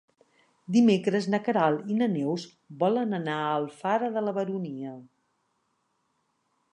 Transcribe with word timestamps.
Dimecres 0.75 1.25
na 1.33 1.39
Queralt 1.47 1.91
i 1.95 1.97
na 1.99 2.07
Neus 2.13 2.45
volen 2.85 3.13
anar 3.19 3.37
a 3.43 3.53
Alfara 3.59 4.09
de 4.17 4.23
la 4.29 4.33
Baronia. 4.39 4.95